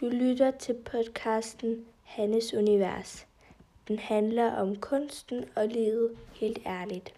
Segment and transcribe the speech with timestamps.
[0.00, 3.26] Du lytter til podcasten Hannes Univers.
[3.88, 7.14] Den handler om kunsten og livet helt ærligt.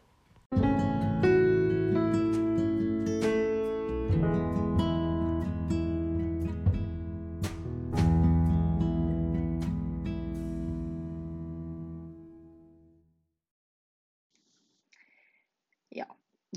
[15.93, 16.05] Ja,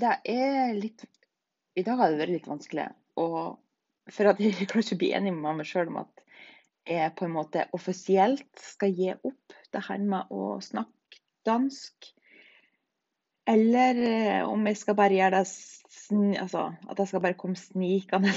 [0.00, 1.06] det er litt
[1.76, 2.88] I dag har det vært litt vanskelig.
[3.16, 3.58] Og
[4.12, 6.24] for at jeg klarer ikke å bli enig med meg sjøl om at
[6.86, 12.12] jeg på en måte offisielt skal gi opp det her med å snakke dansk.
[13.46, 18.32] Eller eh, om jeg skal bare gjøre det altså, at jeg skal bare komme snikende.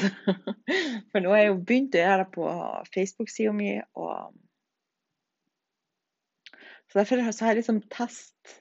[1.11, 2.49] For nå har jeg jo begynt å gjøre det på
[2.93, 3.75] Facebook-sida mi.
[3.97, 4.33] Og
[6.89, 8.57] så derfor har jeg liksom test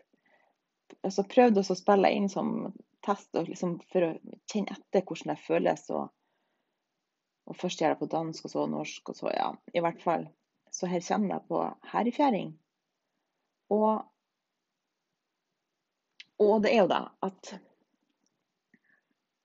[1.07, 2.73] altså prøvd å spille inn som
[3.05, 4.15] test liksom for å
[4.51, 5.85] kjenne etter hvordan det føles.
[5.95, 6.09] Og,
[7.49, 10.29] og først gjøre det på dansk, og så norsk, og så ja, i hvert fall.
[10.71, 11.63] Så her kommer det på
[11.93, 12.53] herrefjæring.
[13.73, 14.05] Og,
[16.45, 17.55] og det er jo det at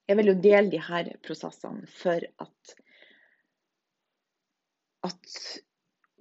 [0.08, 2.74] jeg vil jo dele de her prosessene for at,
[5.08, 5.38] at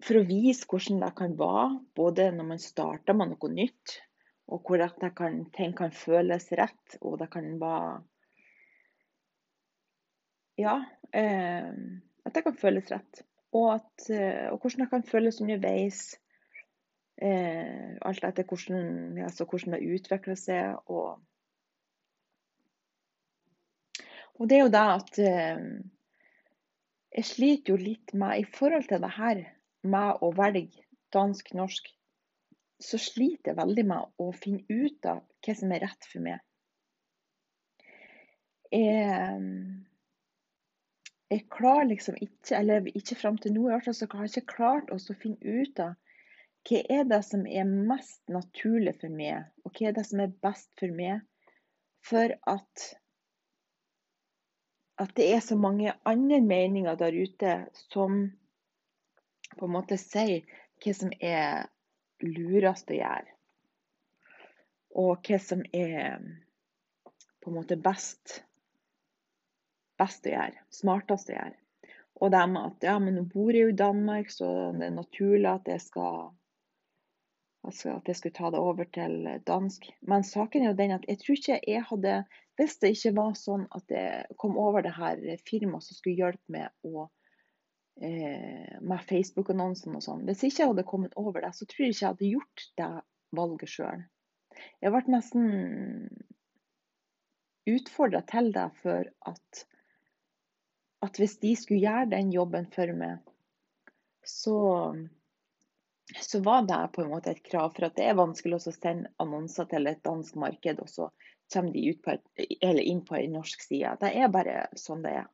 [0.03, 3.93] For å vise hvordan det kan være, både når man starter med noe nytt,
[4.52, 8.02] og hvor det kan, ting kan føles rett, og det kan være
[10.64, 10.80] Ja.
[11.14, 11.72] Eh,
[12.23, 13.23] at det kan føles rett.
[13.53, 16.03] Og, at, eh, og hvordan det kan føles underveis.
[17.22, 20.80] Eh, alt etter hvordan, altså hvordan det utvikler seg.
[20.89, 21.20] Og,
[24.39, 25.67] og det er jo det at eh,
[27.14, 29.44] jeg sliter jo litt med I forhold til det her
[29.83, 31.92] med å velge dansk-norsk,
[32.81, 36.42] så sliter jeg veldig med å finne ut av hva som er rett for meg.
[38.73, 39.38] Jeg,
[41.34, 44.34] jeg klarer liksom ikke, eller ikke fram til nå i hvert fall, så har jeg
[44.38, 45.95] ikke klart å finne ut av
[46.64, 50.36] hva er det som er mest naturlig for meg, og hva er det som er
[50.45, 51.23] best for meg,
[52.04, 52.92] for at
[55.02, 57.54] at det er så mange andre meninger der ute
[57.89, 58.27] som
[59.58, 60.45] på en måte sier
[60.83, 61.66] hva som er
[62.23, 63.30] lurest å gjøre.
[65.02, 66.22] Og hva som er
[67.42, 68.43] på en måte best,
[70.02, 70.64] best å gjøre.
[70.73, 71.58] Smartest å gjøre.
[72.21, 74.95] Og det med at ja, men nå bor jeg jo i Danmark, så det er
[74.95, 76.31] naturlig at jeg skal
[77.64, 79.87] altså at jeg skulle ta det over til dansk.
[80.08, 82.15] Men saken er jo den at jeg tror ikke jeg hadde
[82.59, 86.54] Hvis det ikke var sånn at jeg kom over det her firmaet som skulle hjelpe
[86.54, 87.08] meg å
[87.98, 90.21] eh, med Facebook-annonsene og sånn.
[90.27, 92.89] Hvis ikke jeg hadde kommet over det, så tror jeg ikke jeg hadde gjort det
[93.39, 94.04] valget sjøl.
[94.86, 95.48] Jeg ble nesten
[97.73, 99.64] utfordra til det for at,
[101.03, 103.19] at hvis de skulle gjøre den jobben for meg,
[104.23, 104.58] så,
[106.15, 107.73] så var det på en måte et krav.
[107.75, 111.09] For at det er vanskelig å sende annonser til et dansk marked, og så
[111.53, 112.25] kommer de på et,
[112.63, 113.97] inn på en norsk side.
[114.02, 115.30] Det er bare sånn det er.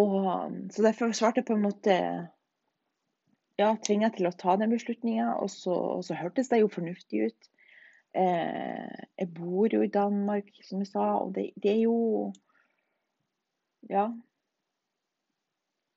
[0.00, 1.96] Og, så derfor svarte jeg på en måte
[3.60, 7.50] ja, tvinga til å ta den beslutninga, og, og, så hørtes det jo fornuftig ut.
[8.16, 12.32] Eh, jeg bor jo i Danmark, som jeg sa, og det, det er jo
[13.90, 14.10] Ja.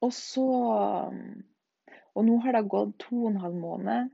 [0.05, 0.45] Og så
[2.15, 4.11] Og nå har det gått to og en halv måned,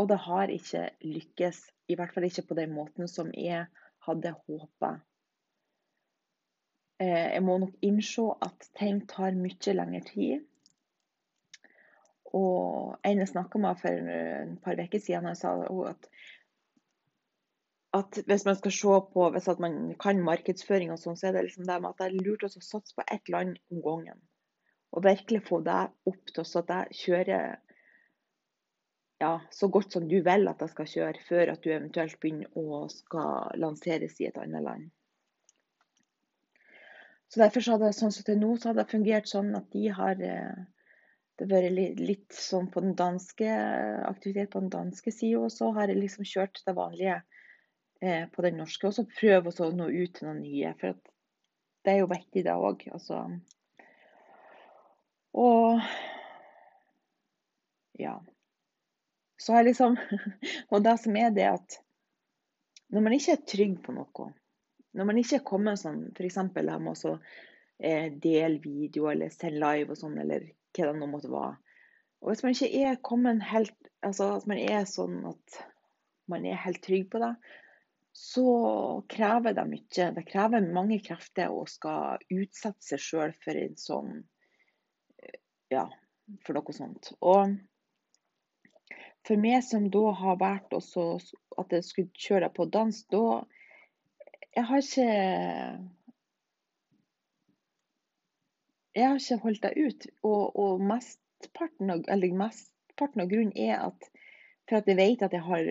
[0.00, 1.60] og det har ikke lykkes.
[1.86, 3.68] I hvert fall ikke på den måten som jeg
[4.06, 4.90] hadde håpa.
[7.00, 10.42] Eh, jeg må nok innse at ting tar mye lengre tid.
[12.36, 15.54] Og en jeg snakka med for et par uker siden, sa
[15.90, 16.10] at,
[18.00, 21.46] at hvis man skal se på hvis man kan markedsføring, og sånn, så er det
[21.48, 24.20] liksom det med at det er lurt å satse på ett land om gangen.
[24.90, 25.80] Og virkelig få det
[26.10, 27.58] opp til så at jeg kjører
[29.20, 32.56] ja, så godt som du vil at jeg skal kjøre, før at du eventuelt begynner
[32.56, 34.88] å skal lanseres i et annet land.
[37.30, 39.88] Så derfor så hadde sånn som til nå, så hadde det fungert sånn at de
[39.94, 40.62] har eh,
[41.38, 43.48] Det har vært litt sånn på den danske
[44.04, 47.14] aktivitet på den danske sida, og så har jeg liksom kjørt det vanlige
[48.02, 48.90] eh, på den norske.
[48.90, 50.98] Og så prøve å nå ut til noen nye, for
[51.80, 52.84] det er jo viktig, det òg.
[52.92, 53.22] Altså.
[55.38, 55.80] Og
[58.00, 58.16] ja.
[59.38, 59.96] Så har jeg liksom
[60.72, 61.80] Og det som er det at
[62.90, 64.24] når man ikke er trygg på noe,
[64.98, 66.38] når man ikke er kommet sånn, f.eks.
[66.56, 67.12] det med å
[67.78, 71.52] eh, dele video eller sende live og sånn, eller hva det nå måtte være.
[72.20, 75.56] Og hvis man ikke er kommet helt Altså at man er sånn at
[76.32, 77.34] man er helt trygg på det,
[78.16, 78.44] så
[79.12, 80.06] krever det mye.
[80.16, 84.14] Det krever mange krefter å skal utsette seg sjøl for en sånn
[85.72, 85.86] ja,
[86.46, 87.12] for noe sånt.
[87.20, 87.56] Og
[89.26, 93.24] for meg som da har vært at jeg skulle kjøre på dans, da
[94.56, 95.10] Jeg har ikke
[98.98, 100.06] Jeg har ikke holdt deg ut.
[100.26, 104.10] Og, og mesteparten av, mesteparten av grunnen er at
[104.68, 105.68] for at jeg vet at jeg har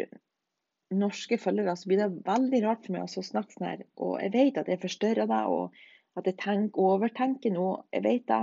[0.91, 3.83] norske følgere, så blir det veldig rart for meg å snakke sånn her.
[4.01, 7.83] Og jeg vet at jeg forstørrer deg, og at jeg tenker, overtenker noe.
[7.95, 8.41] Jeg vet det.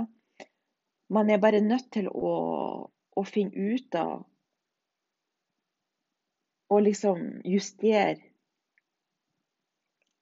[1.09, 2.31] Man er bare nødt til å,
[2.91, 4.25] å finne ut av
[6.67, 8.19] Og liksom justere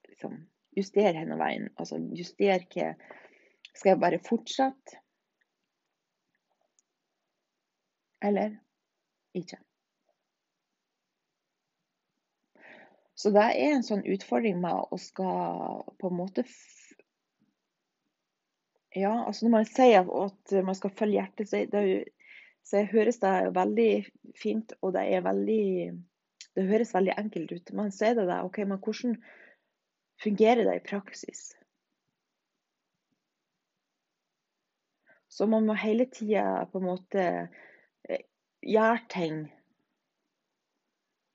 [0.06, 0.36] liksom,
[0.76, 1.70] Justere henne veien.
[1.80, 2.92] Altså justere hva
[3.72, 5.00] Skal jeg bare fortsette?
[8.24, 8.58] Eller
[9.36, 9.58] ikke?
[13.16, 16.44] Så det er en sånn utfordring med å skal på en måte
[18.96, 21.82] Ja, altså når man sier at man skal følge hjertet, så, det,
[22.64, 23.90] så høres det veldig
[24.40, 25.64] fint, og det er veldig
[26.56, 27.72] Det høres veldig enkelt ut.
[27.76, 29.18] Man er det der, OK, men hvordan
[30.22, 31.50] fungerer det i praksis?
[35.28, 37.22] Så man må hele tida på en måte
[38.08, 38.24] eh,
[38.64, 39.42] gjøre ting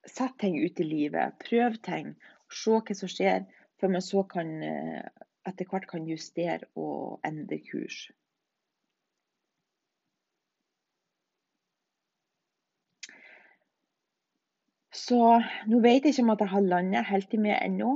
[0.10, 1.38] Sette ting ut i livet.
[1.46, 2.16] Prøv ting.
[2.50, 3.44] Se hva som skjer,
[3.78, 5.06] før man så kan eh,
[5.48, 8.06] etter hvert kan justere og endre kurs.
[14.92, 15.18] Så
[15.72, 17.96] nå vet jeg ikke om at jeg har landet helt i meg ennå.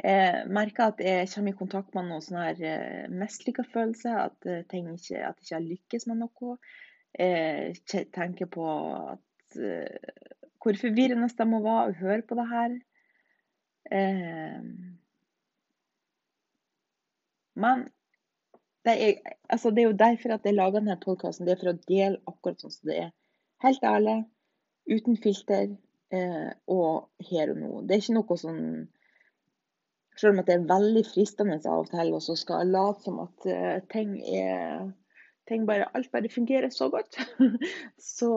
[0.00, 4.16] Jeg merker at jeg kommer i kontakt med noen sånne eh, mislykka følelser.
[4.28, 6.56] At, eh, at jeg ikke har lykkes med noe.
[7.18, 8.66] Jeg eh, tenker på
[9.12, 9.58] at,
[10.62, 12.78] hvor forvirrende det må være å høre på det her.
[13.90, 14.62] Uh,
[17.60, 17.88] men
[18.86, 21.46] det er, altså det er, jo derfor at jeg lager denne podkasten.
[21.46, 23.10] Det er for å dele akkurat sånn som det er.
[23.60, 24.16] Helt ærlig,
[24.88, 25.66] uten filter
[26.16, 27.72] eh, og her og nå.
[27.84, 28.64] Det er ikke noe sånn
[30.20, 33.20] Selv om det er veldig fristende av og til, og så skal jeg late som
[33.22, 33.44] at
[33.92, 34.88] ting er
[35.50, 37.18] ting bare, alt bare fungerer så godt,
[38.16, 38.30] så,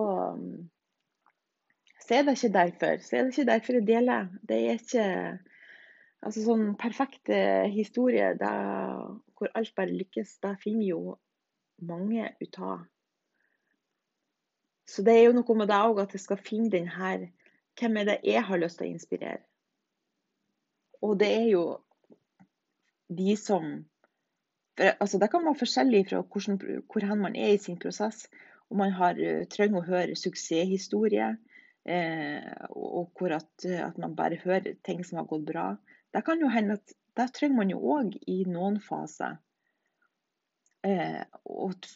[2.03, 3.01] så er det ikke derfor.
[3.01, 4.31] Så er det ikke derfor jeg deler.
[4.49, 5.05] Det er ikke
[6.23, 7.31] altså sånn perfekt
[7.73, 8.51] historie da,
[9.37, 10.37] hvor alt bare lykkes.
[10.43, 11.15] Det finner jo
[11.83, 12.83] mange ut av.
[14.87, 17.29] Så det er jo noe med det òg, at jeg skal finne den her
[17.79, 19.39] Hvem er det jeg har lyst til å inspirere?
[21.01, 21.63] Og det er jo
[23.09, 23.71] de som
[24.77, 26.59] for, altså, det kan være forskjellig fra hvordan,
[26.91, 28.27] hvor man er i sin prosess.
[28.69, 31.52] Om man har, uh, trenger å høre suksesshistorie, eh,
[31.83, 35.65] og hvor at, at, man bare hører ting som har gått bra.
[36.15, 39.35] Det kan jo hende at det trenger man jo òg i noen faser.
[40.87, 41.87] Eh, og,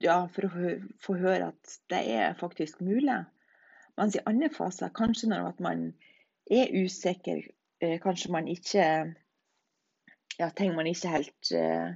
[0.00, 3.18] ja, for å få høre at det er faktisk mulig.
[4.00, 5.88] Mens i andre faser, kanskje når man
[6.50, 7.42] er usikker,
[7.80, 8.86] eh, kanskje man ikke
[10.40, 11.90] ja, ting man ikke helt eh,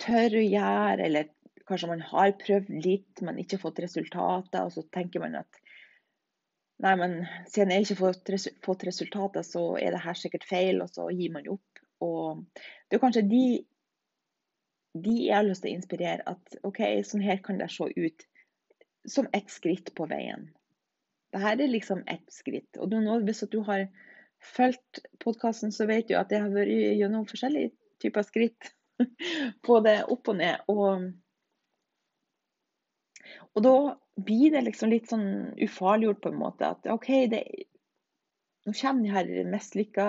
[0.00, 1.33] tør å gjøre, eller
[1.68, 5.60] kanskje man har prøvd litt, men ikke fått resultater, og så tenker man at
[6.84, 8.18] nei, men siden jeg ikke har
[8.66, 11.84] fått, resultater, så er det her sikkert feil, og så gir man opp.
[12.04, 13.44] Og det er kanskje de,
[15.06, 18.28] de jeg har lyst til å inspirere, at OK, sånn her kan det se ut
[19.08, 20.48] som ett skritt på veien.
[21.34, 22.78] Dette er liksom ett skritt.
[22.78, 23.88] Og nå, hvis du har
[24.54, 28.72] fulgt podkasten, så vet du at jeg har vært gjennom forskjellige typer skritt.
[29.66, 30.62] Både opp og ned.
[30.70, 31.10] Og,
[33.54, 33.76] og da
[34.16, 35.28] blir det liksom litt sånn
[35.62, 36.70] ufarliggjort på en måte.
[36.74, 37.42] At OK, det,
[38.66, 40.08] nå kommer de her mislykka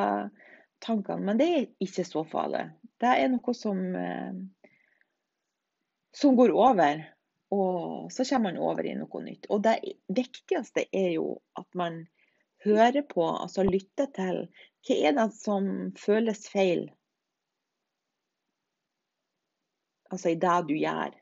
[0.86, 2.68] tankene, men det er ikke så farlig.
[3.02, 4.72] Det er noe som, eh,
[6.16, 7.06] som går over.
[7.56, 9.48] Og så kommer man over i noe nytt.
[9.54, 9.78] Og det
[10.10, 12.04] viktigste er jo at man
[12.66, 14.46] hører på, altså lytter til
[14.86, 15.68] hva er det som
[15.98, 16.88] føles feil
[20.16, 21.16] altså i det du gjør.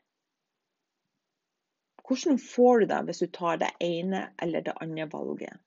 [2.08, 5.60] Hvordan får du det hvis du tar det ene eller det andre valget?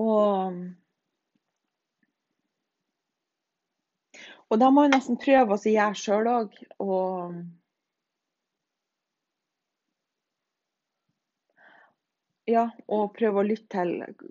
[0.00, 0.56] Og,
[4.48, 6.60] og da må jeg nesten prøve å gjøre sjøl òg.
[12.50, 13.90] Ja, og prøve å lytte til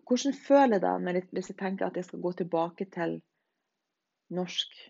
[0.09, 3.19] Hvordan føler jeg det hvis jeg tenker at jeg skal gå tilbake til
[4.39, 4.81] norsk?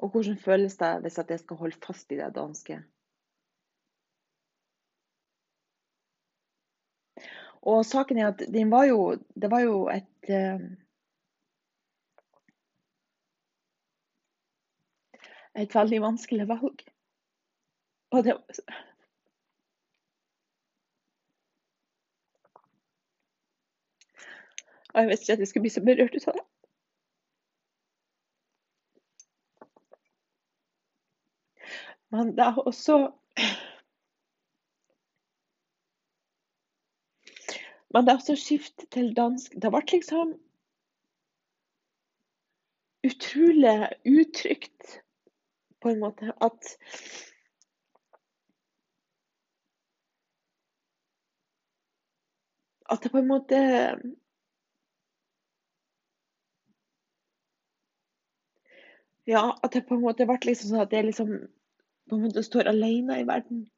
[0.00, 2.78] Og hvordan føles det hvis jeg skal holde fast i det danske?
[7.62, 10.60] Og saken er at den var jo Det var jo et eh,
[15.60, 16.80] Et veldig vanskelig valg.
[18.10, 18.34] Og det
[24.94, 26.59] Og jeg visste ikke at jeg skulle bli så berørt ut av det.
[32.10, 33.12] Men det er også
[37.94, 39.54] Men det er også skift til dansk.
[39.62, 40.34] Det ble liksom
[43.06, 45.00] utrolig utrygt,
[45.82, 46.76] på en måte, at
[52.90, 53.56] At det på en måte
[59.26, 61.32] Ja, at det på en måte ble liksom sånn at jeg liksom
[62.10, 63.68] på en måte står alene i verden.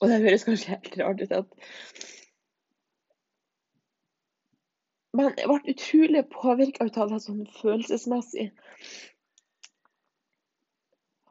[0.00, 1.58] Og det høres kanskje helt rart ut at
[5.18, 8.50] Men jeg ble utrolig påvirka av det sånn følelsesmessig.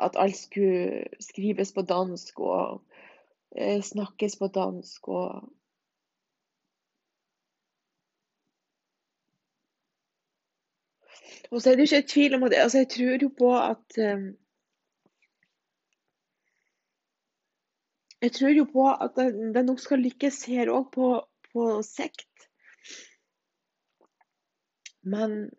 [0.04, 2.82] At alt skulle skrives på dansk og
[3.56, 5.48] eh, snakkes på dansk og
[11.52, 14.26] Og så er det ikke tvil om at altså Jeg tror jo på at um,
[18.22, 19.16] Jeg tror jo på at
[19.56, 21.08] det nok skal lykkes her òg, på,
[21.54, 22.50] på sikt.
[25.04, 25.50] Men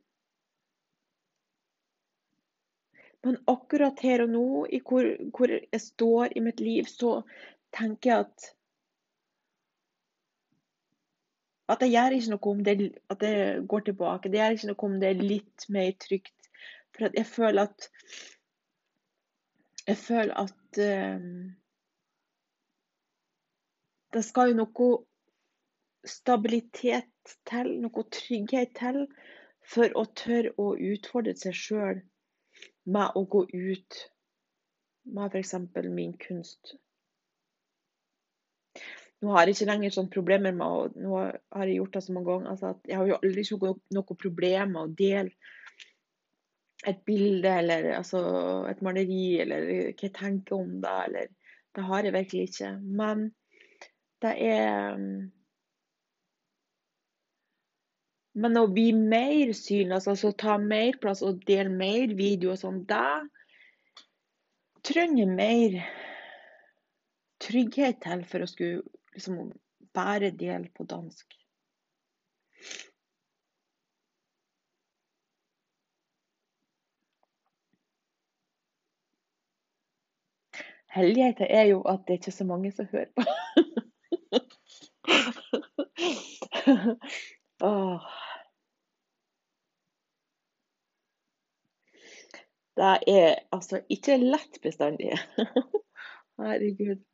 [3.22, 7.22] Men akkurat her og nå, i hvor, hvor jeg står i mitt liv, så
[7.74, 8.46] tenker jeg at
[11.68, 12.74] at det gjør ikke noe om det,
[13.12, 13.34] at det
[13.68, 14.30] går tilbake.
[14.32, 16.50] Det gjør ikke noe om det er litt mer trygt.
[16.96, 17.90] For jeg føler at
[19.88, 21.56] Jeg føler at um,
[24.12, 24.88] Det skal jo noe
[26.04, 29.06] stabilitet til, noe trygghet til,
[29.68, 32.02] for å tørre å utfordre seg sjøl
[32.88, 33.98] med å gå ut
[35.04, 35.54] med f.eks.
[35.84, 36.76] min kunst.
[39.18, 42.14] Nå har jeg ikke lenger sånne problemer med å Nå har jeg gjort det så
[42.14, 42.50] mange ganger.
[42.52, 43.46] Altså jeg har jo aldri
[43.96, 45.32] noe, problem med å dele
[46.86, 48.20] et bilde eller altså
[48.70, 51.34] et maleri, eller hva jeg tenker om det, eller
[51.74, 52.70] Det har jeg virkelig ikke.
[52.82, 53.26] Men
[54.22, 55.02] det er
[58.38, 63.26] Men å bli mer synlig, altså ta mer plass og dele mer videoer sånn, det
[64.86, 65.74] trenger mer
[67.42, 69.52] trygghet til for å skulle liksom
[69.94, 71.34] bære del på dansk.
[80.94, 83.22] Helligheten er jo at det ikke er så mange som hører på.
[87.68, 88.00] oh.
[92.78, 95.12] Det er altså ikke lett bestandig.
[96.38, 97.07] Herregud.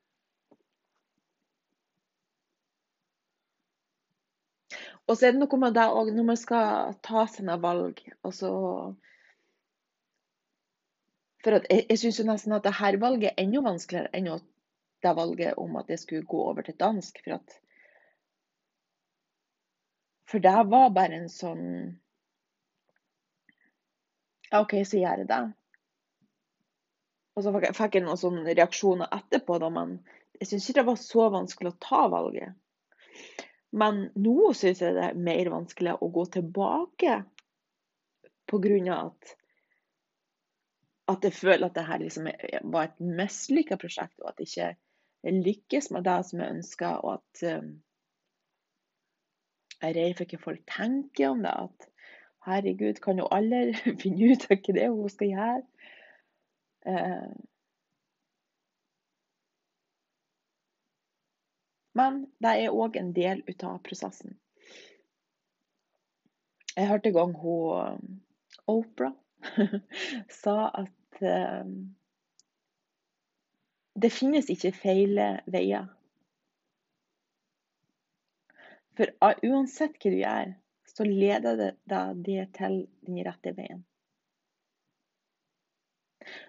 [5.08, 8.00] Og så er det noe med det òg, når man skal ta sine valg.
[8.24, 8.50] Altså
[11.44, 14.30] For at jeg, jeg syns nesten at dette valget er enda vanskeligere enn
[15.04, 17.20] det valget om at jeg skulle gå over til dansk.
[17.24, 17.58] For at
[20.30, 21.68] For det var bare en sånn
[24.54, 25.44] OK, så gjør jeg det.
[27.34, 29.96] Og så fikk jeg noen sånne reaksjoner etterpå, da, men
[30.38, 32.54] jeg syns ikke det var så vanskelig å ta valget.
[33.74, 37.22] Men nå syns jeg det er mer vanskelig å gå tilbake
[38.50, 38.98] pga.
[38.98, 39.34] at
[41.08, 42.28] at jeg føler at dette liksom
[42.72, 44.76] var et mislykka prosjekt, og at jeg
[45.24, 47.02] ikke lykkes med det som jeg ønsker.
[47.04, 47.72] Og at um,
[49.80, 51.52] jeg er redd for hva folk tenker om det.
[51.52, 51.88] At
[52.48, 53.66] herregud, kan jo alle
[54.02, 55.66] finne ut av hva det er hun skal gjøre?
[56.88, 57.28] Uh,
[61.94, 64.36] Men det er òg en del av prosessen.
[66.74, 68.20] Jeg hørte en gang hun
[68.66, 69.12] Opera
[70.42, 71.74] sa at um,
[73.94, 75.86] det finnes ikke feile veier.
[78.98, 79.10] For
[79.46, 80.54] uansett hva du gjør,
[80.94, 81.72] så leder det
[82.26, 83.82] det til den rette veien.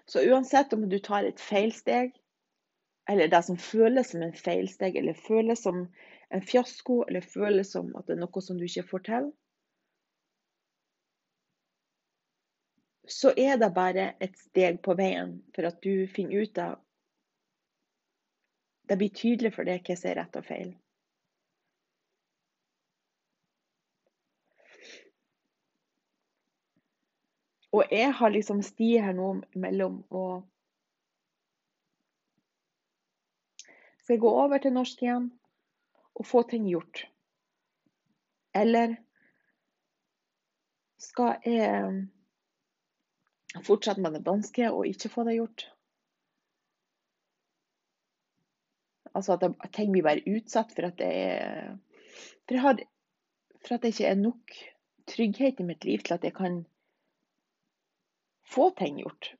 [0.06, 2.14] Så uansett om du tar et feilsteg,
[3.08, 5.84] eller det som føles som en feilsteg, eller føles som
[6.34, 9.28] en fiasko, eller føles som at det er noe som du ikke får til,
[13.06, 16.82] så er det bare et steg på veien for at du finner ut av
[18.90, 20.68] Det blir tydelig for deg hva som er rett og feil.
[27.74, 30.22] Og jeg har liksom sti her nå mellom å
[34.06, 35.24] Skal jeg gå over til norsk igjen
[36.14, 37.00] og få ting gjort?
[38.54, 38.92] Eller
[41.02, 42.06] skal jeg
[43.66, 45.66] fortsette med det danske og ikke få det gjort?
[49.10, 51.74] Altså at, ting blir bare utsatt for at det er
[52.46, 52.86] for, har,
[53.58, 54.58] for at det ikke er nok
[55.10, 56.62] trygghet i mitt liv til at jeg kan
[58.46, 59.34] få ting gjort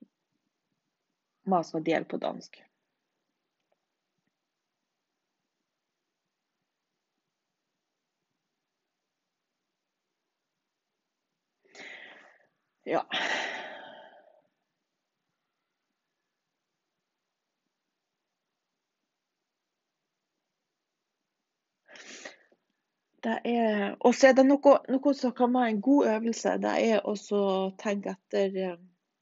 [1.47, 2.67] å skal dele på dansk.
[12.87, 13.03] Ja.
[23.45, 26.53] Er Og så er det noe, noe, som kan være en god øvelse.
[26.63, 28.77] Det er å tenke etter eh,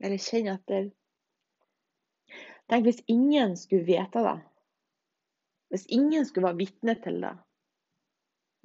[0.04, 0.90] Eller kjenne etter
[2.68, 4.37] Tenk hvis ingen skulle vite det.
[5.73, 7.33] Hvis ingen skulle være vitne til det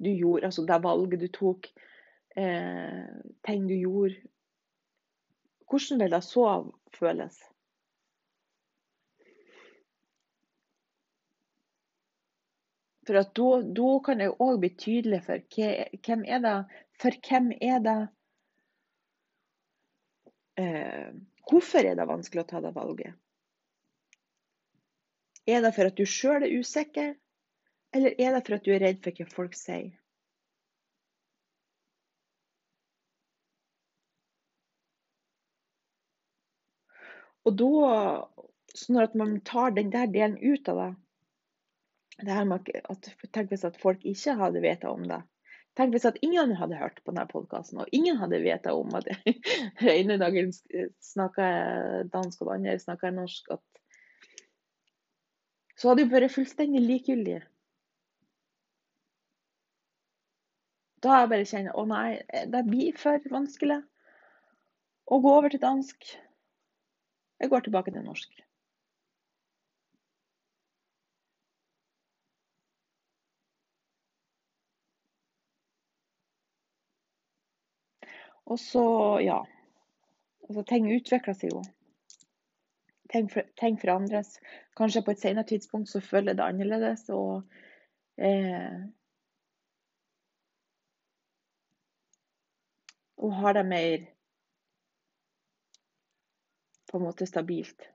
[0.00, 1.66] du gjorde, altså det valget du tok,
[2.40, 3.08] eh,
[3.44, 4.14] ting du gjorde
[5.70, 6.46] hvordan vil det så
[6.98, 7.38] føles?
[13.06, 15.42] For da kan jeg òg bli tydelig for
[16.06, 16.56] hvem er det
[17.00, 17.98] For hvem er det
[20.62, 21.08] eh,
[21.50, 23.16] Hvorfor er det vanskelig å ta det valget?
[25.50, 27.16] Er det for at du sjøl er usikker,
[27.96, 29.99] eller er det for at du er redd for hva folk sier?
[37.48, 37.70] Og da
[38.76, 40.90] Sånn at man tar den der delen ut av det.
[42.26, 45.20] det her med at, tenk hvis at folk ikke hadde veta om det.
[45.78, 49.08] Tenk hvis at ingen hadde hørt på denne podkasten, og ingen hadde veta om at
[49.80, 50.52] den ene dagen
[51.02, 53.54] snakker dansk, og den andre snakker norsk.
[53.56, 53.62] At,
[55.78, 57.40] så hadde det vært fullstendig likegyldig.
[61.00, 62.20] Da har jeg bare kjent å nei,
[62.52, 63.80] det blir for vanskelig
[65.10, 66.10] å gå over til dansk.
[67.40, 68.42] Jeg går tilbake til norsk.
[78.50, 78.84] Og så,
[79.22, 79.38] ja
[80.48, 81.62] altså, Ting utvikler seg jo.
[83.10, 84.36] Ting, ting, forandres.
[84.78, 87.08] Kanskje på et senere tidspunkt så føler det annerledes.
[87.08, 87.42] og
[88.18, 88.80] eh,
[93.20, 94.06] og har det mer
[96.90, 97.86] på en måte stabilt.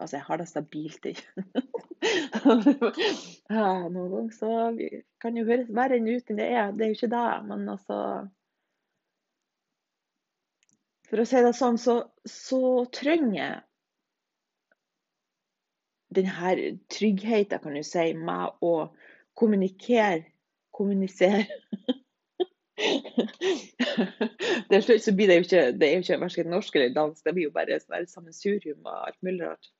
[0.00, 1.26] Altså, jeg har det stabilt, ikke
[3.52, 4.52] ja, Noen ganger så
[5.20, 6.70] kan det jo høres verre ut enn det er.
[6.72, 7.98] Det er jo ikke det, men altså
[11.10, 12.62] For å si det sånn, så, så
[12.96, 13.60] trenger jeg
[16.16, 16.54] denne
[16.90, 18.74] tryggheten, kan du si, med å
[19.38, 20.24] kommunikere,
[20.74, 21.44] kommunisere
[24.70, 27.24] Til slutt så blir det jo ikke, det er jo ikke verken norsk eller dansk,
[27.24, 29.70] det blir jo bare et sammensurium av alt mulig rart.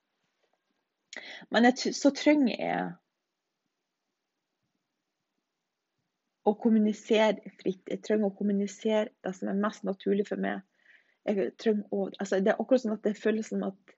[1.50, 2.82] Men jeg, så trenger jeg
[6.46, 7.82] å kommunisere fritt.
[7.88, 10.62] Jeg trenger å kommunisere det som er mest naturlig for meg.
[11.28, 13.96] Å, altså det er akkurat sånn at det føles som at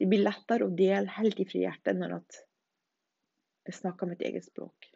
[0.00, 2.16] det blir lettere å dele helt ifra hjertet når
[3.68, 4.91] jeg snakker mitt eget språk.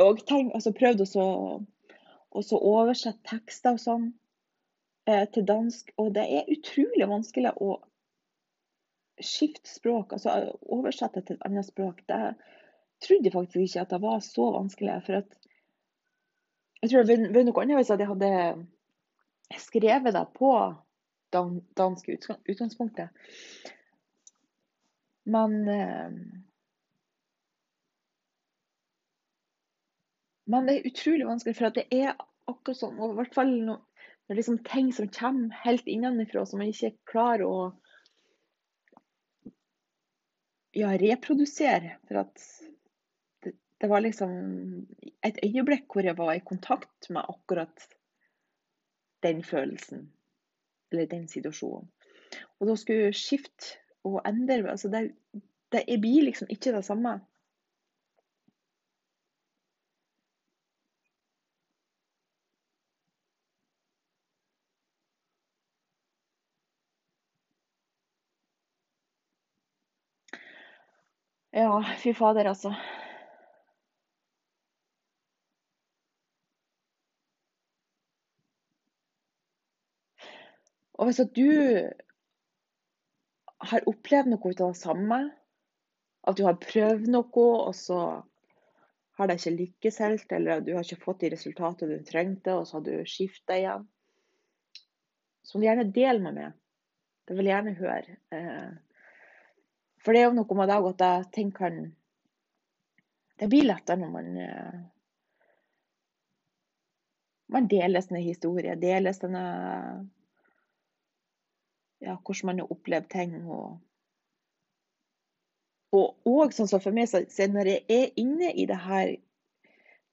[0.00, 4.06] Også tenkt, altså prøvd å oversette tekster og sånn
[5.08, 7.76] eh, til dansk, og det er utrolig vanskelig å
[9.22, 10.34] skifte språk, altså
[10.74, 12.02] oversette til et annet språk.
[12.10, 12.34] Det
[13.04, 15.00] trodde jeg faktisk ikke at det var så vanskelig.
[15.06, 15.36] for at
[16.82, 18.32] jeg tror det var noe annet hvis jeg hadde
[19.62, 20.50] skrevet det på
[21.32, 22.10] dansk
[22.48, 23.08] utgangspunktet.
[25.24, 25.54] Men
[30.50, 32.14] Men det er utrolig vanskelig, for det er
[32.50, 33.78] akkurat sånn, og i hvert fall no,
[34.24, 37.56] det er liksom ting som kommer helt innenfra, som man ikke klarer å
[40.74, 41.98] ja, reprodusere.
[42.08, 42.46] For at
[43.44, 44.32] det, det, var liksom
[45.24, 47.86] et øyeblikk hvor jeg var i kontakt med akkurat
[49.24, 50.08] den følelsen.
[50.92, 51.88] Eller den situasjonen.
[52.60, 55.10] Og da skulle jeg skifte og endre altså det,
[55.72, 57.18] det blir liksom ikke det samme.
[71.54, 72.72] Ja, fy fader, altså.
[80.98, 81.46] Og hvis du
[83.70, 85.20] har opplevd noe av det samme,
[86.26, 88.00] at du har prøvd noe, og så
[89.18, 92.66] har det ikke lykkes helt, eller du har ikke fått de resultatene du trengte, og
[92.66, 93.86] så har du skifta igjen,
[95.44, 96.58] så må du gjerne dele meg med.
[97.28, 98.18] Det vil jeg gjerne høre.
[100.04, 101.94] Eh, for det er jo noe med det at jeg tenker kan
[103.40, 104.82] Det blir lettere når man eh,
[107.48, 109.42] man deler sine historier, deler sine
[112.00, 113.34] ja, hvordan man har opplevd ting.
[113.44, 113.80] Og,
[115.92, 119.16] og, og sånn som for meg, så, så når jeg er inne i det her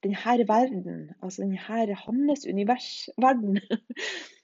[0.03, 3.59] denne verden, altså denne hans universverden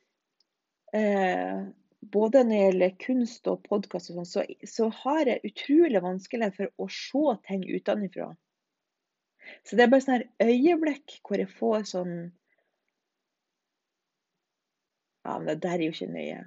[0.97, 1.65] eh,
[2.01, 6.69] Både når det gjelder kunst og podkast, sånn, så, så, har jeg utrolig vanskelig for
[6.77, 8.27] å se ting utenfra.
[9.65, 12.13] Så det er bare sånn øyeblikk hvor jeg får sånn
[15.27, 16.43] Ja, men det der er jo ikke nøye.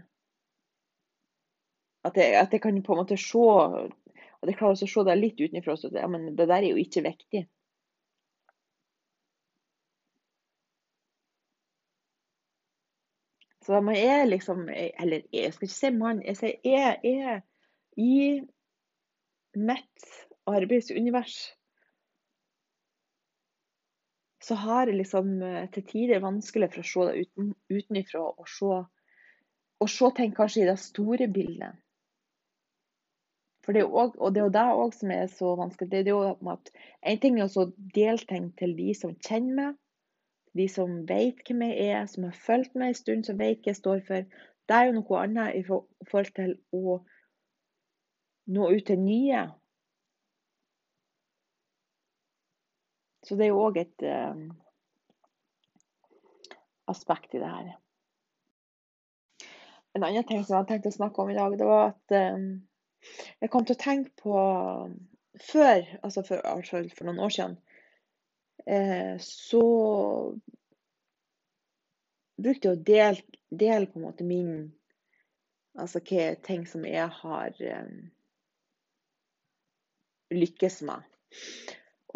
[2.08, 3.40] At jeg, at jeg, kan på en måte se
[4.40, 5.76] At jeg klarer å se det litt utenfra.
[5.76, 7.42] Så ja, men det der er jo ikke viktig.
[13.70, 16.22] Så man er liksom Eller jeg skal ikke si mann.
[16.26, 17.36] Jeg sier jeg er
[17.96, 18.40] i
[19.54, 20.06] mitt
[20.50, 21.36] arbeidsunivers.
[24.42, 28.50] Så har jeg liksom eh, til tider vanskelig for å se det uten, utenifra og
[28.50, 28.80] se,
[29.78, 31.78] og se ting kanskje i det store bildet.
[33.62, 35.92] For det er også, og det er jo det òg som er så vanskelig.
[35.92, 36.74] Det er jo at
[37.06, 39.78] En ting er å dele ting til de som kjenner meg,
[40.56, 43.70] de som vet hvem jeg er, som har fulgt meg en stund, som vet hva
[43.70, 44.26] jeg står for.
[44.66, 47.00] Det er jo noe annet i forhold til å
[48.50, 49.44] nå ut til nye.
[53.26, 54.48] Så det er jo òg et um,
[56.90, 57.70] aspekt i det her.
[59.94, 62.16] En annen ting som jeg hadde tenkt å snakke om i dag, det var at
[62.34, 62.50] um,
[63.42, 64.36] jeg kom til å tenke på
[65.40, 67.52] Før, altså for, for noen år siden,
[69.24, 69.62] så
[72.40, 74.52] brukte jeg å dele, dele på en måte min
[75.78, 77.98] Altså hva ting som jeg har um,
[80.34, 81.04] lykkes med.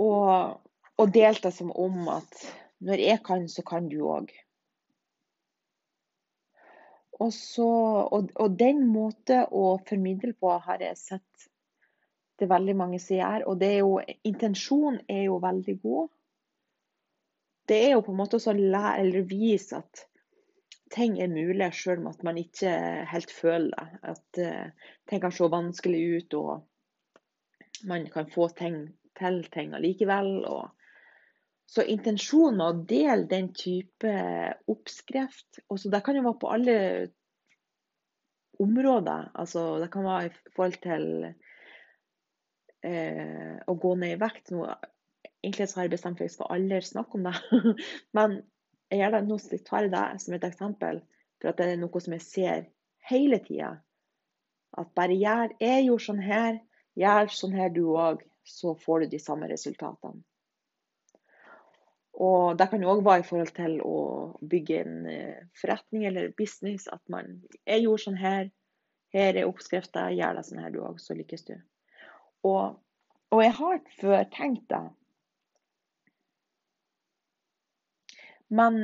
[0.02, 0.58] Og,
[0.98, 2.40] og delte som om at
[2.84, 4.32] når jeg kan, så kan du òg.
[7.22, 11.46] Og, og, og, den måten å formidle på har jeg sett
[12.42, 13.46] det veldig mange som gjør.
[13.48, 16.10] Og det er jo, intensjonen er jo veldig god.
[17.68, 20.04] Det er jo på en måte å lære eller vise at
[20.94, 22.70] ting er mulig, selv om at man ikke
[23.10, 24.00] helt føler det.
[24.14, 28.78] At uh, ting kan se vanskelig ut, og man kan få ting
[29.18, 30.44] til ting allikevel.
[31.70, 34.12] Så intensjonen med å dele den type
[34.70, 36.76] oppskrift også Det kan jo være på alle
[38.62, 39.30] områder.
[39.34, 41.06] Altså, det kan være i forhold til
[42.84, 44.52] eh, å gå ned i vekt.
[44.54, 44.68] Nå,
[45.44, 47.64] egentlig så har jeg bestemt meg for skal aldri snakke om det.
[48.16, 48.36] Men
[48.90, 51.00] jeg gjør det, nå tar jeg det som et eksempel,
[51.40, 52.68] for at det er noe som jeg ser
[53.10, 53.72] hele tida.
[54.78, 56.60] At bare gjør jeg gjorde sånn her,
[56.98, 60.24] gjør sånn her du òg, så får du de samme resultatene.
[62.14, 63.98] Og det kan jo òg være i forhold til å
[64.50, 66.86] bygge en eh, forretning eller business.
[66.86, 68.50] At man Jeg gjorde sånn her.
[69.14, 70.06] Her er oppskrifta.
[70.14, 71.56] Gjør det sånn her, du òg, så lykkes du.
[72.46, 72.76] Og,
[73.34, 74.84] og jeg har før tenkt det.
[78.54, 78.78] Men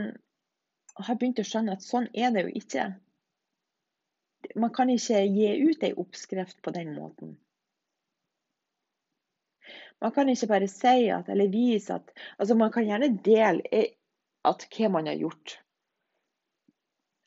[0.96, 2.88] jeg har begynt å skjønne at sånn er det jo ikke.
[4.58, 7.36] Man kan ikke gi ut ei oppskrift på den måten.
[10.00, 13.82] Man kan ikke bare si at, eller vise at altså Man kan gjerne dele
[14.48, 15.58] at hva man har gjort.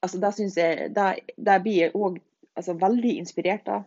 [0.03, 1.13] Altså, da syns jeg, da,
[1.63, 2.17] blir jeg òg
[2.57, 3.85] altså, veldig inspirert av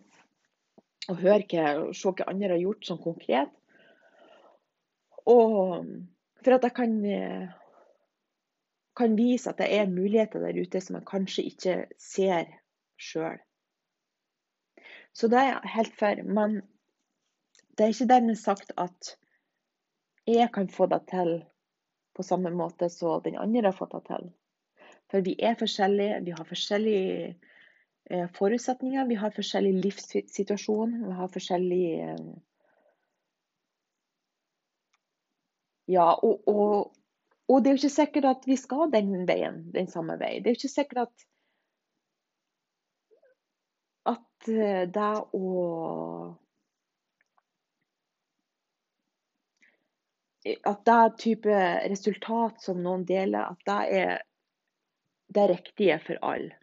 [1.10, 3.50] å høre hva, se hva andre har gjort sånn konkret.
[5.26, 5.90] Og
[6.40, 6.94] for at jeg kan,
[8.96, 12.48] kan vise at det er muligheter der ute som man kanskje ikke ser
[12.96, 13.38] sjøl.
[15.16, 16.22] Så det er jeg helt for.
[16.24, 16.56] Men
[17.76, 19.16] det er ikke dermed sagt at
[20.26, 21.38] jeg kan få det til
[22.16, 24.30] på samme måte som den andre har fått det til.
[25.10, 27.36] For vi er forskjellige, vi har forskjellige
[28.10, 32.28] eh, forutsetninger, vi har forskjellig livssituasjon, vi har forskjellig eh,
[35.86, 36.96] Ja, og, og,
[37.48, 40.42] og, det er jo ikke sikkert at vi skal den veien, den samme veien.
[40.42, 41.26] Det er jo ikke sikkert at
[44.06, 45.46] at eh, det å
[50.46, 51.54] at det type
[51.90, 54.20] resultat som noen deler, at det er
[55.34, 56.54] det riktige for alle.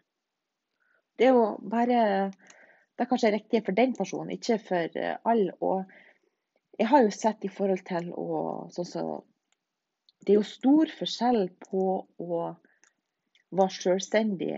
[1.18, 2.30] Det er jo bare
[2.94, 5.50] Det er kanskje riktig for den personen, ikke for eh, alle.
[5.60, 5.82] Og
[6.78, 8.26] jeg har jo sett i forhold til å
[8.70, 9.02] sånn så,
[10.24, 11.82] Det er jo stor forskjell på
[12.24, 12.38] å
[13.54, 14.54] være selvstendig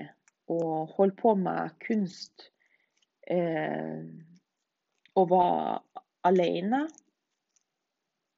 [0.52, 2.46] og holde på med kunst
[3.26, 4.04] eh,
[5.18, 6.84] og være alene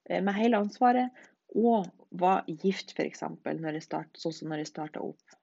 [0.09, 1.13] eh, med hele ansvaret,
[1.57, 3.37] og være gift, f.eks., sånn
[4.33, 5.37] som når jeg starta opp.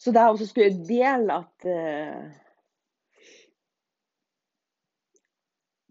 [0.00, 2.45] Så det er også skulle dele at uh,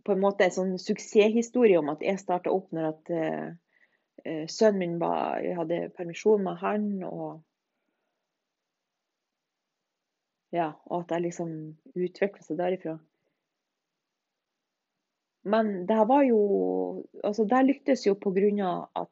[0.06, 4.80] På en måte en sånn suksesshistorie om at jeg starta opp når at uh, sønnen
[4.80, 7.42] min var hadde permisjon med han, og
[10.56, 11.52] ja, og at jeg liksom
[11.98, 12.96] utvikla seg derifra.
[15.46, 16.40] Men det var jo
[17.24, 19.12] Altså, det lyktes jo på grunn av at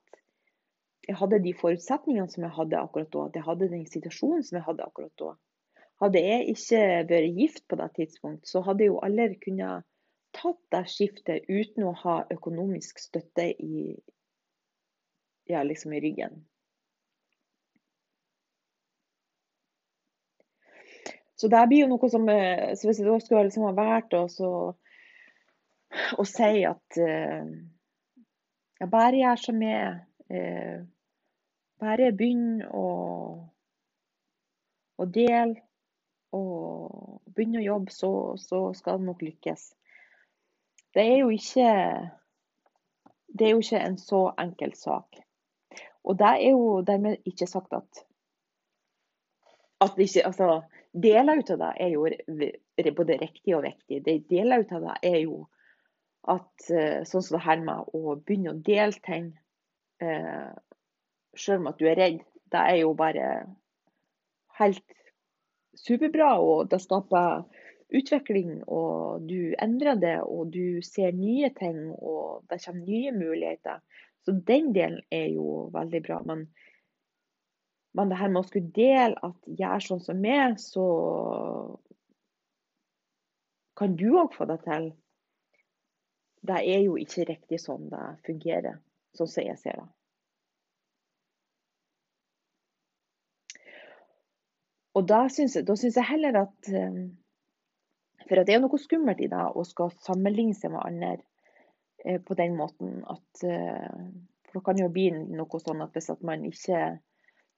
[1.08, 3.26] jeg hadde de forutsetningene som jeg hadde akkurat da.
[3.28, 5.32] At jeg hadde den situasjonen som jeg hadde akkurat da.
[6.04, 9.88] Hadde jeg ikke vært gift på det tidspunkt, så hadde jeg jo aldri kunnet
[10.34, 13.93] tatt det skiftet uten å ha økonomisk støtte i,
[15.50, 16.41] ja, liksom i ryggen.
[21.36, 24.13] Så det blir jo noe som eh, så Hvis jeg da skulle liksom ha vært
[24.15, 24.26] å
[26.30, 27.43] si at uh,
[28.80, 29.91] jeg bare gjør som jeg
[30.34, 30.80] eh,
[31.80, 32.88] bare begynn å,
[34.98, 35.62] å dele
[36.34, 39.69] og begynne å jobbe, så, så, skal det nok lykkes.
[40.94, 41.70] Det er jo ikke
[43.34, 45.18] det er jo ikke en så enkel sak.
[46.04, 48.04] Og det er jo dermed ikke sagt at,
[49.82, 50.62] at ikke, altså,
[50.94, 52.04] Deler ut av det er jo
[52.94, 54.04] både riktig og viktig.
[54.30, 55.40] Deler ut av det er jo
[56.30, 59.32] at eh, sånn som det her med å begynne å dele ting
[60.04, 60.52] eh,
[61.34, 62.22] selv om at du er redd,
[62.54, 63.32] det er jo bare
[64.60, 64.86] helt
[65.82, 66.36] superbra.
[66.46, 67.42] Og det skaper
[67.94, 73.82] utvikling, og du endrer det, og du ser nye ting, og det kommer nye muligheter.
[74.26, 76.20] Så den delen er jo veldig bra.
[76.26, 76.46] Men,
[77.94, 80.86] men det her med å skulle dele at gjør sånn som meg, så
[83.80, 84.94] kan du òg få det til.
[86.44, 88.80] Det er jo ikke riktig sånn det fungerer,
[89.18, 89.90] sånn som jeg ser det.
[94.94, 96.98] Og da syns jeg, jeg, heller at eh,
[98.28, 101.14] For det er noe skummelt i det å skal sammenligne seg med andre
[102.06, 104.04] eh, på den måten at eh,
[104.48, 106.82] For det kan jo bli noe sånn at hvis man ikke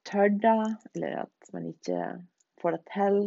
[0.07, 0.59] tør det,
[0.93, 2.11] eller at man ikke
[2.61, 3.17] får det til,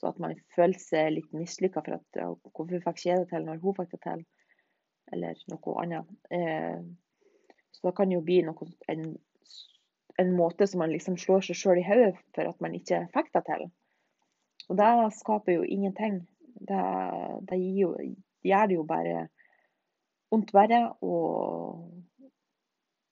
[0.00, 3.28] så at man føler seg litt mislykka for at ja, hvorfor fikk ikke jeg det
[3.34, 4.22] til når hun fikk det til,
[5.12, 6.14] eller noe annet.
[7.74, 9.04] Så det kan jo bli noe, en
[10.16, 13.32] en måte som man liksom slår seg sjøl i hodet for at man ikke fikk
[13.36, 13.66] det til.
[14.70, 16.22] Og det skaper jo ingenting.
[16.68, 16.82] Det,
[17.48, 17.92] det jo,
[18.46, 19.26] gjør det jo bare
[20.32, 22.02] vondt verre, og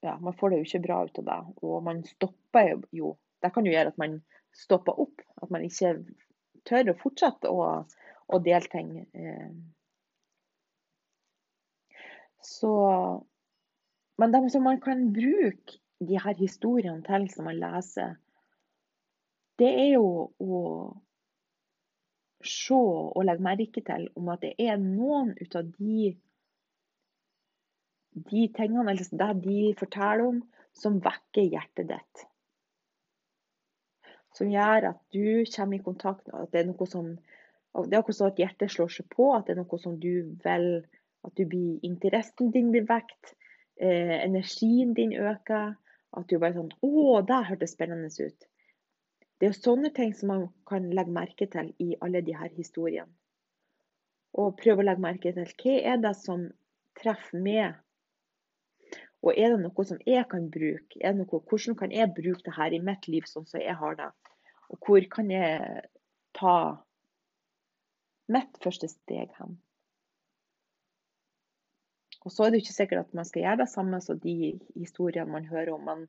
[0.00, 1.40] ja, man får det jo ikke bra ut av det.
[1.66, 4.18] Og man stopper jo Det kan jo gjøre at man
[4.52, 5.22] stopper opp.
[5.40, 5.94] At man ikke
[6.68, 7.68] tør å fortsette å,
[8.28, 8.90] å dele ting.
[9.16, 9.52] Eh.
[12.44, 12.72] Så
[14.20, 18.18] Men det som man kan bruke de her historiene til som man leser,
[19.60, 20.04] det er jo
[20.40, 20.60] å
[22.46, 26.12] se og legge merke til om at det er noen ut av de,
[28.30, 30.42] de tingene, eller det de forteller om,
[30.76, 32.24] som vekker hjertet ditt.
[34.36, 37.12] Som gjør at du kommer i kontakt med at det er noe som
[37.70, 40.14] det er akkurat sånn at hjertet slår seg på, at det er noe som du
[40.44, 40.72] vil
[41.20, 43.34] At du blir, interessen din blir vekt,
[43.76, 45.74] eh, energien din øker.
[46.16, 48.46] At du bare sånn Å, det hørtes spennende ut.
[49.40, 53.08] Det er jo sånne ting som man kan legge merke til i alle her historiene.
[54.36, 56.42] Og prøve å legge merke til hva er det som
[57.00, 57.78] treffer meg.
[59.24, 61.00] Og er det noe som jeg kan bruke?
[61.00, 63.76] Er det noe, hvordan kan jeg bruke det her i mitt liv sånn som jeg
[63.80, 64.10] har det?
[64.70, 65.82] Og hvor kan jeg
[66.36, 66.54] ta
[68.30, 69.56] mitt første steg hen?
[72.20, 74.36] Og så er det jo ikke sikkert at man skal gjøre det samme som de
[74.76, 76.08] historiene man hører om, men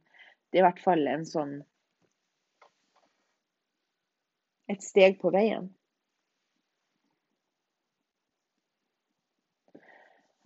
[0.51, 1.61] det er i hvert fall en sånn
[4.71, 5.69] et steg på veien.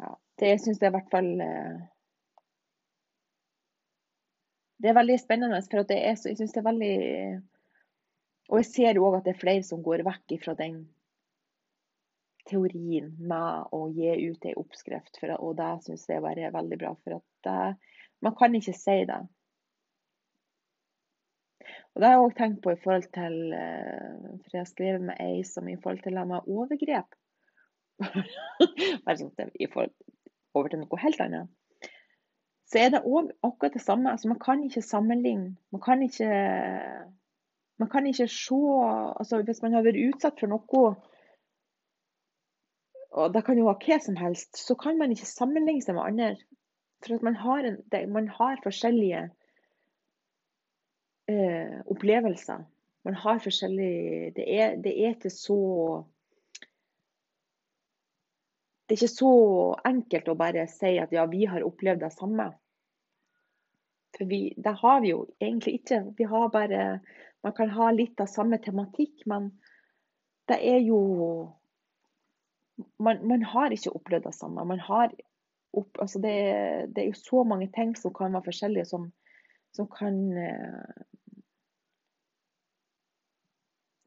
[0.02, 1.84] Ja, det syns jeg i hvert fall eh,
[4.82, 6.96] Det er veldig spennende, for er, jeg syns det er veldig
[8.52, 10.84] Og jeg ser òg at det er flere som går vekk fra den
[12.46, 16.78] teorien med å gi ut ei oppskrift, for, og det syns jeg bare er veldig
[16.78, 16.92] bra.
[17.02, 17.80] For at
[18.22, 19.18] man kan ikke si det.
[21.94, 25.06] Og Det har jeg òg tenkt på i forhold til eh, For jeg har skrevet
[25.10, 27.18] med ei som i forhold til det med overgrep.
[29.06, 29.94] Bare sånn i forhold
[30.56, 31.52] over til noe helt annet.
[32.66, 34.12] Så er det òg akkurat det samme.
[34.12, 35.56] Altså, man kan ikke sammenligne.
[35.72, 36.30] Man kan ikke,
[37.82, 38.62] man kan ikke se
[39.20, 40.96] altså, Hvis man har vært utsatt for noe
[43.16, 46.04] og det kan jo være hva som helst, så kan man ikke sammenligne seg med
[46.04, 46.34] andre.
[47.06, 47.78] For at man har, en,
[48.12, 49.22] man har forskjellige
[51.32, 52.66] eh, opplevelser.
[53.06, 55.60] Man har forskjellig det er, det er ikke så
[58.86, 59.34] Det er ikke så
[59.86, 62.52] enkelt å bare si at ja, vi har opplevd det samme.
[64.14, 66.04] For vi, det har vi jo egentlig ikke.
[66.18, 67.00] Vi har bare
[67.46, 69.52] Man kan ha litt av samme tematikk, men
[70.50, 71.02] det er jo
[72.98, 74.66] man, man, har ikke opplevd det samme.
[75.76, 76.34] Opp, altså det,
[76.96, 79.10] det, er jo så mange ting som kan være forskjellige, som,
[79.76, 81.06] som kan eh,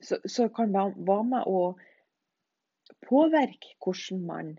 [0.01, 1.61] så, kan være med å
[3.05, 4.55] påvirke hvordan man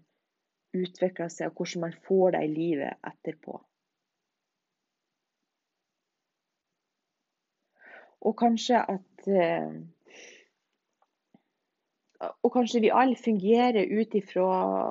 [0.77, 3.57] utvikler seg, og hvordan man får det i livet etterpå.
[8.19, 9.79] Og kanskje at eh,
[12.19, 14.49] og kanskje vi alle fungerer ut ifra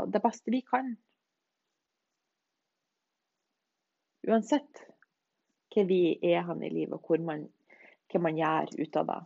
[0.09, 0.94] det beste vi kan.
[4.28, 4.88] Uansett
[5.74, 7.44] hva vi er hen i livet, og man,
[8.09, 9.20] hva man gjør ut av det.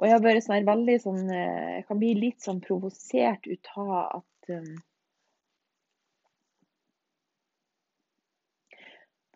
[0.00, 3.68] Og jeg har vært sånn veldig sånn eh, Jeg kan bli litt sånn provosert ut
[3.76, 4.70] av at um,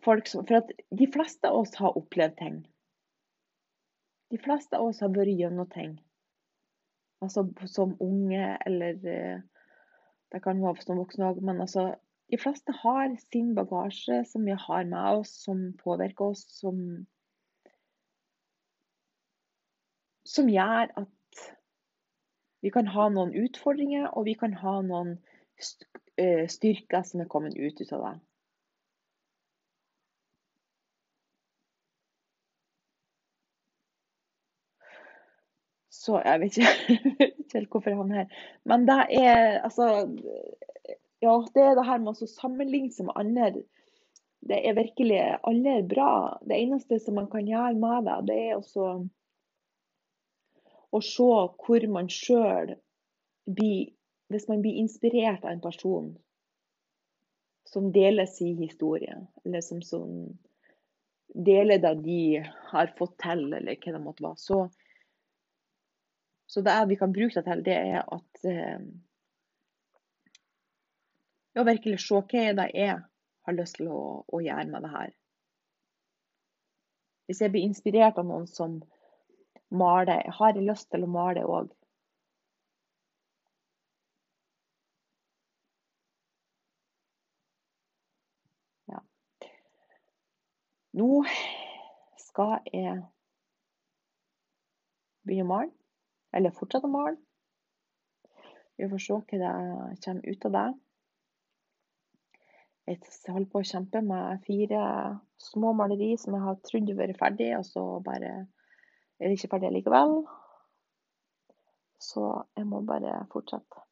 [0.05, 2.57] folk som For at de fleste av oss har opplevd ting.
[4.33, 5.99] De fleste av oss har vært gjennom ting.
[7.21, 9.37] Altså som unge, eller eh,
[10.33, 11.93] det kan være som voksne òg, men altså
[12.33, 17.05] De fleste har sin bagasje som vi har med oss, som påvirker oss, som
[20.25, 21.11] Som gjør at
[22.65, 25.19] vi kan ha noen utfordringer, og vi kan ha noen
[26.17, 28.13] eh, styrker som er kommet ut av det.
[36.05, 38.43] Så jeg vet ikke, helt hvorfor jeg havner her.
[38.69, 39.89] Men det er altså
[41.23, 43.63] Ja, det er det her med å sammenligne seg med andre.
[44.45, 46.09] Det er virkelig Alle er bra.
[46.45, 48.89] Det eneste som man kan gjøre med det, det er også
[50.95, 51.31] å se
[51.65, 52.75] hvor man sjøl
[53.45, 53.91] blir
[54.33, 56.13] Hvis man blir inspirert av en person
[57.69, 59.13] som deler sin historie,
[59.45, 60.31] eller som, som
[61.29, 62.41] deler det de
[62.71, 64.59] har fått til, eller hva det måtte være, så
[66.47, 68.79] så det vi kan bruke det til, det er at eh,
[71.55, 72.95] Ja, virkelig se hva er jeg
[73.47, 75.13] har lyst til å, å, gjøre med det her.
[77.29, 78.81] Hvis jeg blir inspirert av noen som
[79.71, 81.71] maler, har jeg lyst til å male òg.
[88.91, 88.99] Ja.
[90.99, 91.23] Nå
[92.27, 92.99] skal jeg
[95.23, 95.84] begynne å male.
[96.35, 97.17] Eller fortsette å male.
[98.75, 100.65] Vi får se hva det kommer ut av det.
[102.85, 102.99] Jeg
[103.31, 104.81] holder på å kjempe med fire
[105.41, 109.71] små maleri som jeg har trodd vært ferdig, og så bare er det ikke ferdig
[109.73, 110.19] likevel.
[112.03, 113.85] Så jeg må bare fortsette.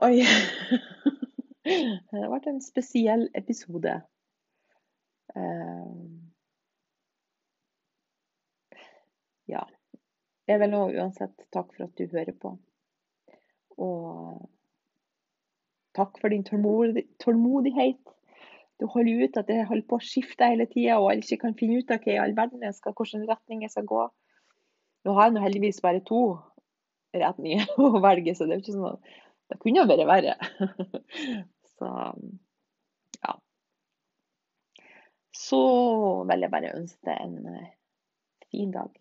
[0.00, 0.22] Oi.
[1.60, 3.98] Det har vært en spesiell episode.
[5.36, 6.29] Uh,
[9.50, 9.66] ja.
[10.48, 12.54] Jeg vil nå uansett takke for at du hører på.
[13.80, 14.48] Og
[15.96, 18.00] takk for din tålmodighet.
[18.80, 21.56] Du holder ut at jeg holder på å skifte hele tida og jeg ikke kan
[21.58, 24.06] finne ut av hva i all verden jeg skal, hvilken retning jeg skal gå.
[25.04, 26.22] Nå har jeg nå heldigvis bare to
[27.16, 29.12] retninger å velge, så det er ikke sånn at
[29.50, 30.36] det kunne vært verre.
[31.80, 31.90] Så
[33.24, 33.34] ja.
[35.34, 35.60] Så
[36.28, 37.70] vil jeg bare ønske deg en eh,
[38.52, 38.99] fin dag.